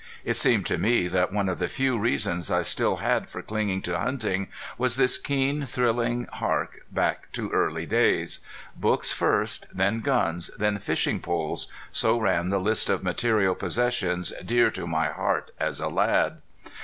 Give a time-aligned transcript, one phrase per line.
[0.25, 3.83] It seemed to me that one of the few reasons I still had for clinging
[3.83, 8.39] to hunting was this keen, thrilling hark back to early days.
[8.75, 14.71] Books first then guns then fishing poles so ran the list of material possessions dear
[14.71, 16.41] to my heart as a lad.